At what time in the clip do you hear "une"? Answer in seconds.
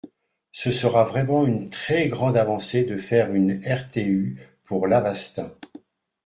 1.45-1.69, 3.31-3.61